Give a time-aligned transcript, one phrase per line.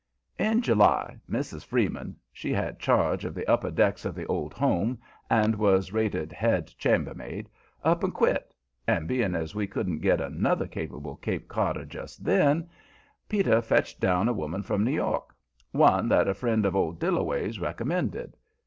[0.39, 1.63] In July, Mrs.
[1.63, 4.97] Freeman she had charge of the upper decks in the "Old Home"
[5.29, 7.47] and was rated head chambermaid
[7.83, 8.55] up and quit,
[8.87, 12.67] and being as we couldn't get another capable Cape Codder just then,
[13.29, 15.35] Peter fetched down a woman from New York;
[15.71, 18.35] one that a friend of old Dillaway's recommended.